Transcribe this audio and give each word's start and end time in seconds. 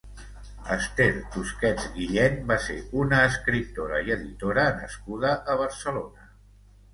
Esther 0.75 1.09
Tusquets 1.35 1.85
Guillén 1.97 2.39
va 2.51 2.57
ser 2.69 2.77
una 3.03 3.19
escriptora 3.33 4.01
i 4.09 4.15
editora 4.17 4.65
nascuda 4.81 5.35
a 5.55 5.59
Barcelona. 5.63 6.27